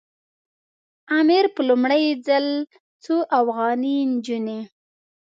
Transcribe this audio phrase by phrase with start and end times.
[1.19, 2.47] امیر په لومړي ځل
[3.03, 4.59] څو افغاني نجونې.